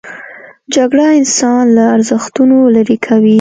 [0.75, 3.29] جګړه انسان له ارزښتونو لیرې کوي